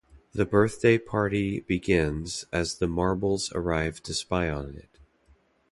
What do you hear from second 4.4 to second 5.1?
on it.